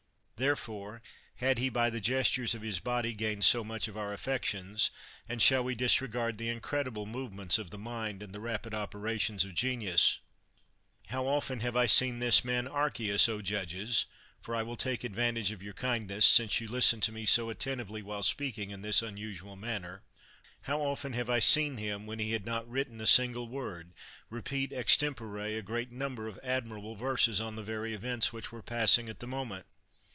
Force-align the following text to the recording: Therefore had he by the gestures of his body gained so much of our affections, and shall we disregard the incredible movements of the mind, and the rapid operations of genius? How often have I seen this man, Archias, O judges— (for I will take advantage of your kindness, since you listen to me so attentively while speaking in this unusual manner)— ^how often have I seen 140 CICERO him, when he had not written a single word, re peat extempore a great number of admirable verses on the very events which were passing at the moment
Therefore 0.43 1.03
had 1.35 1.59
he 1.59 1.69
by 1.69 1.91
the 1.91 2.01
gestures 2.01 2.55
of 2.55 2.63
his 2.63 2.79
body 2.79 3.13
gained 3.13 3.45
so 3.45 3.63
much 3.63 3.87
of 3.87 3.95
our 3.95 4.11
affections, 4.11 4.89
and 5.29 5.39
shall 5.39 5.63
we 5.63 5.75
disregard 5.75 6.39
the 6.39 6.49
incredible 6.49 7.05
movements 7.05 7.59
of 7.59 7.69
the 7.69 7.77
mind, 7.77 8.23
and 8.23 8.33
the 8.33 8.39
rapid 8.39 8.73
operations 8.73 9.45
of 9.45 9.53
genius? 9.53 10.17
How 11.09 11.27
often 11.27 11.59
have 11.59 11.75
I 11.75 11.85
seen 11.85 12.17
this 12.17 12.43
man, 12.43 12.67
Archias, 12.67 13.29
O 13.29 13.39
judges— 13.43 14.07
(for 14.41 14.55
I 14.55 14.63
will 14.63 14.75
take 14.75 15.03
advantage 15.03 15.51
of 15.51 15.61
your 15.61 15.75
kindness, 15.75 16.25
since 16.25 16.59
you 16.59 16.67
listen 16.67 17.01
to 17.01 17.11
me 17.11 17.27
so 17.27 17.51
attentively 17.51 18.01
while 18.01 18.23
speaking 18.23 18.71
in 18.71 18.81
this 18.81 19.03
unusual 19.03 19.55
manner)— 19.55 20.01
^how 20.65 20.79
often 20.79 21.13
have 21.13 21.29
I 21.29 21.37
seen 21.37 21.73
140 21.73 21.83
CICERO 21.83 22.01
him, 22.01 22.07
when 22.07 22.17
he 22.17 22.31
had 22.31 22.47
not 22.47 22.67
written 22.67 22.99
a 22.99 23.05
single 23.05 23.47
word, 23.47 23.93
re 24.31 24.41
peat 24.41 24.71
extempore 24.73 25.37
a 25.55 25.61
great 25.61 25.91
number 25.91 26.27
of 26.27 26.39
admirable 26.41 26.95
verses 26.95 27.39
on 27.39 27.55
the 27.55 27.61
very 27.61 27.93
events 27.93 28.33
which 28.33 28.51
were 28.51 28.63
passing 28.63 29.07
at 29.07 29.19
the 29.19 29.27
moment 29.27 29.67